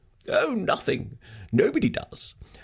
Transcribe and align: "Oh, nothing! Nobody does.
"Oh, 0.27 0.55
nothing! 0.55 1.19
Nobody 1.51 1.87
does. 1.89 2.33